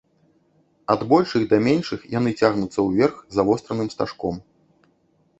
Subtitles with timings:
[0.93, 4.35] Ад большых да меншых яны цягнуцца ўверх завостраным стажком.